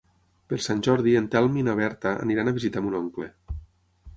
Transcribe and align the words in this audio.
Per 0.53 0.57
Sant 0.67 0.79
Jordi 0.87 1.13
en 1.19 1.27
Telm 1.35 1.59
i 1.63 1.65
na 1.67 1.75
Berta 1.81 2.15
aniran 2.25 2.51
a 2.53 2.55
visitar 2.59 2.85
mon 2.87 2.99
oncle. 3.05 3.29